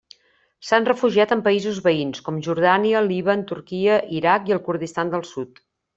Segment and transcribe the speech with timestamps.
[0.69, 5.63] S'han refugiat en països veïns, com Jordània, Líban, Turquia, Iraq i el Kurdistan del Sud.